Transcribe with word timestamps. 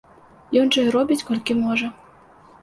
Ён 0.61 0.71
жа 0.75 0.81
і 0.85 0.93
робіць 0.95 1.19
колькі 1.27 1.59
можа. 1.61 1.91